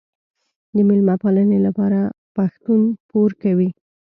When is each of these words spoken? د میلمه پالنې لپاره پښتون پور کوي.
د 0.75 0.77
میلمه 0.87 1.15
پالنې 1.21 1.59
لپاره 1.67 1.99
پښتون 2.35 2.81
پور 3.09 3.29
کوي. 3.43 3.69